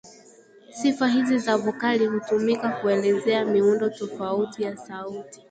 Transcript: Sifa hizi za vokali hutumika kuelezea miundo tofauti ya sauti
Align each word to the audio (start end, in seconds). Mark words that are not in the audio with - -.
Sifa 0.71 1.07
hizi 1.07 1.39
za 1.39 1.57
vokali 1.57 2.05
hutumika 2.07 2.69
kuelezea 2.69 3.45
miundo 3.45 3.89
tofauti 3.89 4.63
ya 4.63 4.77
sauti 4.77 5.39